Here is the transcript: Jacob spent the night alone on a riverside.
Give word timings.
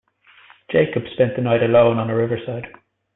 Jacob 0.71 1.03
spent 1.13 1.35
the 1.35 1.43
night 1.43 1.61
alone 1.61 1.99
on 1.99 2.09
a 2.09 2.15
riverside. 2.15 2.73